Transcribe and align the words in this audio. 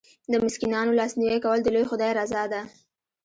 د 0.31 0.33
مسکینانو 0.45 0.97
لاسنیوی 0.99 1.39
کول 1.45 1.59
د 1.63 1.67
لوی 1.75 1.85
خدای 1.91 2.11
رضا 2.19 2.43
ده. 2.51 2.61